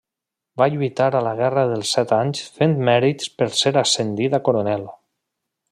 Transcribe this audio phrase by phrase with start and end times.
[0.59, 4.89] Va lluitar a la guerra dels Set Anys fent mèrits per ser ascendit a coronel.